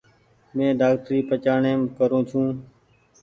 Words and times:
مين 0.55 0.69
ڊآڪٽري 0.79 1.19
پچآڻيم 1.29 1.79
ڪرو 1.97 2.19
ڇو۔ 2.29 2.41